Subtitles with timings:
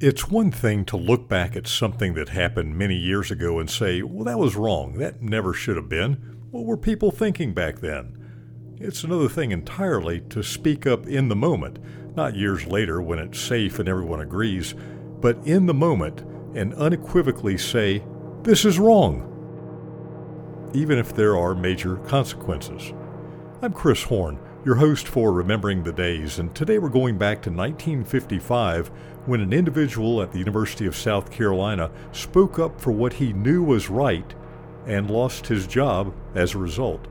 [0.00, 4.00] It's one thing to look back at something that happened many years ago and say,
[4.00, 4.94] well, that was wrong.
[4.94, 6.14] That never should have been.
[6.50, 8.16] What were people thinking back then?
[8.78, 11.80] It's another thing entirely to speak up in the moment,
[12.16, 14.74] not years later when it's safe and everyone agrees,
[15.20, 16.22] but in the moment
[16.56, 18.02] and unequivocally say,
[18.42, 19.26] this is wrong,
[20.72, 22.94] even if there are major consequences.
[23.60, 27.50] I'm Chris Horn, your host for Remembering the Days, and today we're going back to
[27.50, 28.88] 1955
[29.24, 33.62] when an individual at the University of South Carolina spoke up for what he knew
[33.62, 34.34] was right
[34.86, 37.08] and lost his job as a result.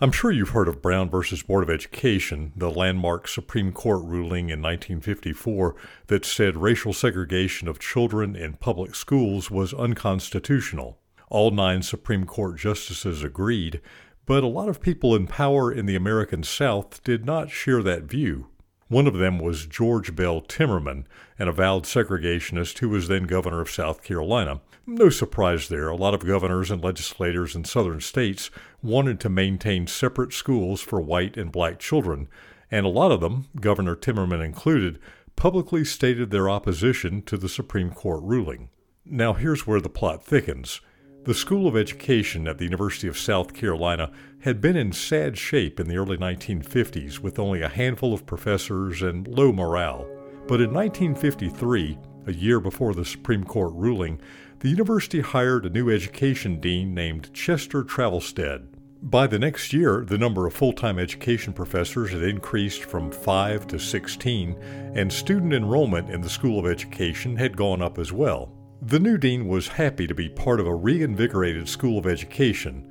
[0.00, 4.48] I'm sure you've heard of Brown versus Board of Education, the landmark Supreme Court ruling
[4.48, 10.98] in 1954 that said racial segregation of children in public schools was unconstitutional.
[11.28, 13.82] All nine Supreme Court justices agreed,
[14.26, 18.04] but a lot of people in power in the American South did not share that
[18.04, 18.48] view.
[18.88, 21.04] One of them was George Bell Timmerman,
[21.38, 24.60] an avowed segregationist who was then governor of South Carolina.
[24.86, 28.50] No surprise there, a lot of governors and legislators in southern states
[28.82, 32.28] wanted to maintain separate schools for white and black children,
[32.70, 34.98] and a lot of them, Governor Timmerman included,
[35.36, 38.68] publicly stated their opposition to the Supreme Court ruling.
[39.06, 40.80] Now here's where the plot thickens.
[41.24, 45.78] The School of Education at the University of South Carolina had been in sad shape
[45.78, 50.04] in the early 1950s with only a handful of professors and low morale.
[50.48, 54.20] But in 1953, a year before the Supreme Court ruling,
[54.58, 58.66] the university hired a new education dean named Chester Travelstead.
[59.00, 63.68] By the next year, the number of full time education professors had increased from 5
[63.68, 64.56] to 16,
[64.96, 68.52] and student enrollment in the School of Education had gone up as well.
[68.84, 72.84] The new dean was happy to be part of a reinvigorated school of education,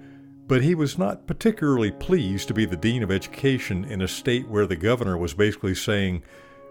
[0.48, 4.48] but he was not particularly pleased to be the dean of education in a state
[4.48, 6.24] where the governor was basically saying,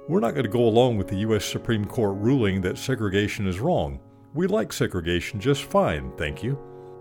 [0.09, 1.45] We're not going to go along with the U.S.
[1.45, 4.01] Supreme Court ruling that segregation is wrong.
[4.33, 6.59] We like segregation just fine, thank you.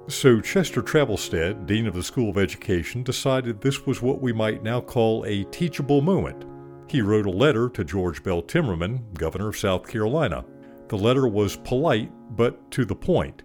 [0.10, 4.62] So Chester Travelstead, dean of the School of Education, decided this was what we might
[4.62, 6.44] now call a teachable moment.
[6.90, 10.44] He wrote a letter to George Bell Timmerman, governor of South Carolina.
[10.90, 13.44] The letter was polite, but to the point.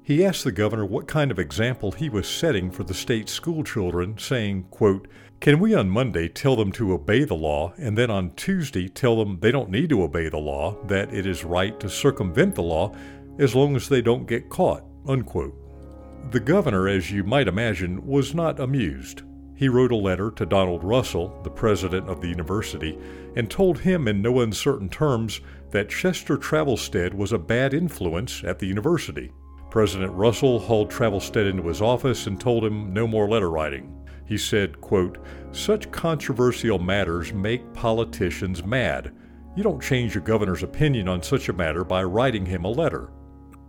[0.00, 3.64] He asked the governor what kind of example he was setting for the state's school
[3.64, 5.08] children, saying, quote,
[5.40, 9.16] Can we on Monday tell them to obey the law, and then on Tuesday tell
[9.16, 12.62] them they don't need to obey the law, that it is right to circumvent the
[12.62, 12.94] law
[13.40, 14.84] as long as they don't get caught?
[15.08, 15.54] Unquote.
[16.30, 19.22] The governor, as you might imagine, was not amused.
[19.64, 22.98] He wrote a letter to Donald Russell, the president of the university,
[23.34, 28.58] and told him in no uncertain terms that Chester Travelstead was a bad influence at
[28.58, 29.32] the university.
[29.70, 34.06] President Russell hauled Travelstead into his office and told him no more letter writing.
[34.26, 35.16] He said, quote,
[35.52, 39.14] Such controversial matters make politicians mad.
[39.56, 43.08] You don't change your governor's opinion on such a matter by writing him a letter.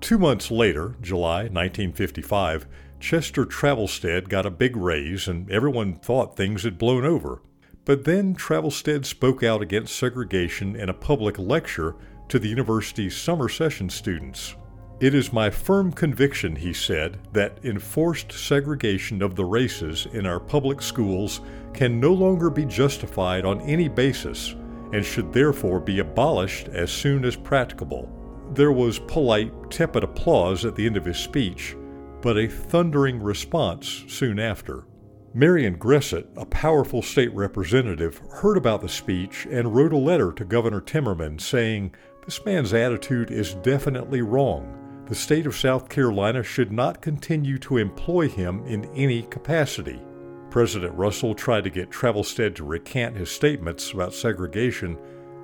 [0.02, 2.68] Two months later, July 1955,
[3.00, 7.42] Chester Travelstead got a big raise, and everyone thought things had blown over.
[7.86, 11.96] But then Travelstead spoke out against segregation in a public lecture
[12.30, 14.56] to the university's summer session students.
[15.00, 20.40] It is my firm conviction, he said, that enforced segregation of the races in our
[20.40, 21.42] public schools
[21.74, 24.56] can no longer be justified on any basis
[24.94, 28.10] and should therefore be abolished as soon as practicable.
[28.56, 31.76] There was polite, tepid applause at the end of his speech,
[32.22, 34.86] but a thundering response soon after.
[35.34, 40.46] Marion Gressette, a powerful state representative, heard about the speech and wrote a letter to
[40.46, 41.94] Governor Timmerman saying,
[42.24, 45.04] This man's attitude is definitely wrong.
[45.10, 50.02] The state of South Carolina should not continue to employ him in any capacity.
[50.50, 54.98] President Russell tried to get Travelstead to recant his statements about segregation,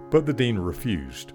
[0.09, 1.33] but the dean refused.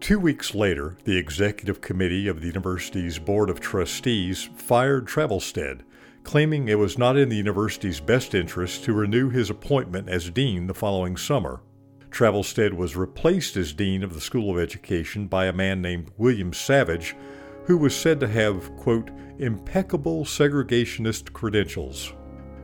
[0.00, 5.80] Two weeks later, the executive committee of the university's Board of Trustees fired Travelstead,
[6.22, 10.68] claiming it was not in the university's best interest to renew his appointment as dean
[10.68, 11.62] the following summer.
[12.10, 16.52] Travelstead was replaced as dean of the School of Education by a man named William
[16.52, 17.16] Savage,
[17.66, 22.14] who was said to have, quote, impeccable segregationist credentials.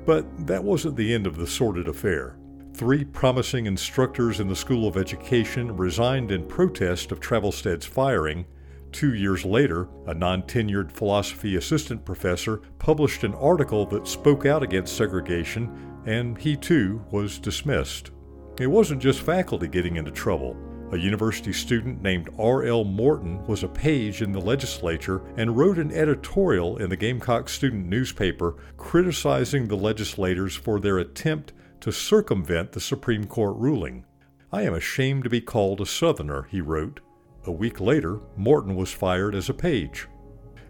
[0.07, 2.37] But that wasn't the end of the sordid affair.
[2.75, 8.47] Three promising instructors in the School of Education resigned in protest of Travelstead's firing.
[8.91, 14.65] Two years later, a non tenured philosophy assistant professor published an article that spoke out
[14.65, 18.11] against segregation, and he too was dismissed.
[18.59, 20.57] It wasn't just faculty getting into trouble.
[20.91, 22.83] A university student named R.L.
[22.83, 27.87] Morton was a page in the legislature and wrote an editorial in the Gamecock student
[27.87, 31.53] newspaper criticizing the legislators for their attempt
[31.85, 34.07] to circumvent the Supreme Court ruling.
[34.51, 37.01] I am ashamed to be called a Southerner, he wrote.
[37.45, 40.09] A week later, Morton was fired as a page.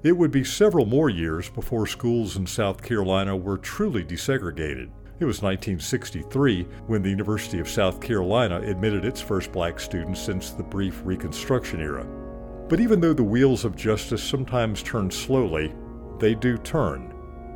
[0.03, 4.91] It would be several more years before schools in South Carolina were truly desegregated.
[5.21, 10.51] It was 1963 when the University of South Carolina admitted its first black students since
[10.51, 12.05] the brief Reconstruction era.
[12.69, 15.73] But even though the wheels of justice sometimes turn slowly,
[16.19, 17.14] they do turn.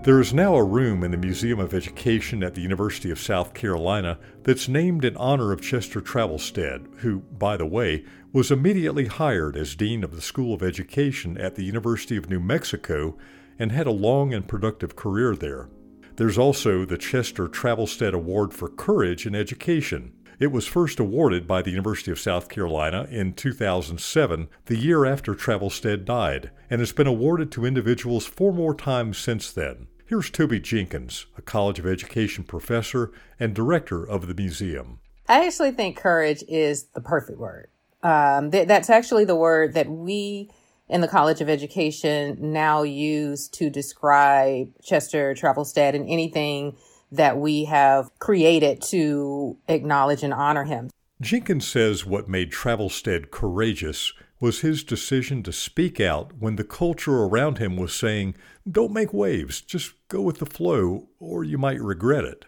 [0.08, 3.52] There is now a room in the Museum of Education at the University of South
[3.52, 9.55] Carolina that's named in honor of Chester Travelstead, who, by the way, was immediately hired
[9.55, 13.19] as Dean of the School of Education at the University of New Mexico
[13.58, 15.69] and had a long and productive career there.
[16.16, 20.14] There's also the Chester Travelstead Award for Courage in Education.
[20.38, 25.34] It was first awarded by the University of South Carolina in 2007, the year after
[25.34, 29.87] Travelstead died, and has been awarded to individuals four more times since then.
[30.08, 35.00] Here's Toby Jenkins, a College of Education professor and director of the museum.
[35.28, 37.69] I actually think courage is the perfect word.
[38.02, 40.50] Um, th- that's actually the word that we
[40.88, 46.78] in the College of Education now use to describe Chester Travelstead and anything
[47.12, 50.88] that we have created to acknowledge and honor him.
[51.20, 57.23] Jenkins says what made Travelstead courageous was his decision to speak out when the culture
[57.23, 58.35] around him was saying,
[58.70, 62.44] Don't make waves, just go with the flow, or you might regret it.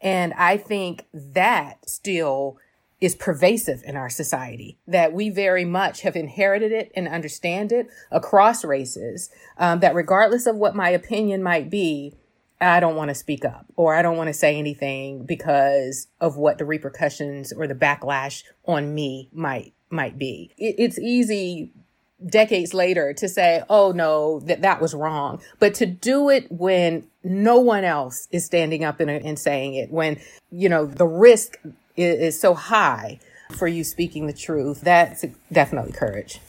[0.00, 2.58] And I think that still
[3.00, 7.86] is pervasive in our society, that we very much have inherited it and understand it
[8.10, 12.14] across races, um, that regardless of what my opinion might be,
[12.60, 16.36] I don't want to speak up or I don't want to say anything because of
[16.36, 20.50] what the repercussions or the backlash on me might might be.
[20.56, 21.72] It, it's easy
[22.24, 27.06] decades later to say, "Oh no, that that was wrong," but to do it when
[27.22, 30.18] no one else is standing up and, and saying it, when
[30.50, 31.58] you know the risk
[31.96, 33.18] is, is so high
[33.56, 36.40] for you speaking the truth, that's definitely courage.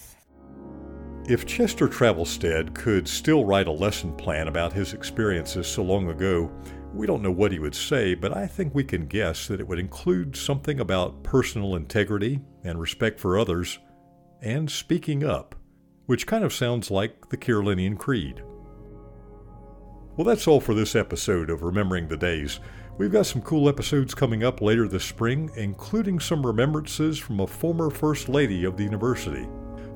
[1.28, 6.52] If Chester Travelstead could still write a lesson plan about his experiences so long ago,
[6.94, 9.68] we don't know what he would say, but I think we can guess that it
[9.68, 13.80] would include something about personal integrity and respect for others
[14.42, 15.56] and speaking up,
[16.06, 18.44] which kind of sounds like the Carolinian Creed.
[20.18, 22.60] Well, that's all for this episode of Remembering the Days.
[22.98, 27.48] We've got some cool episodes coming up later this spring, including some remembrances from a
[27.48, 29.48] former First Lady of the university.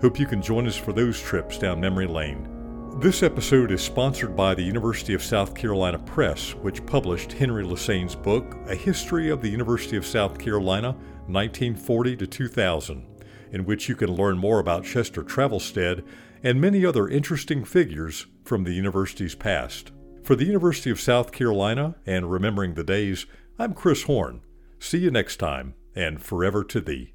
[0.01, 2.54] Hope you can join us for those trips down memory lane.
[2.97, 8.15] This episode is sponsored by the University of South Carolina Press, which published Henry Lesesne's
[8.15, 10.94] book, A History of the University of South Carolina,
[11.27, 13.06] 1940 to 2000,
[13.51, 16.06] in which you can learn more about Chester Travelstead
[16.42, 19.91] and many other interesting figures from the university's past.
[20.24, 23.25] For the University of South Carolina and Remembering the Days,
[23.59, 24.39] I'm Chris Horn.
[24.80, 27.14] See you next time, and forever to thee.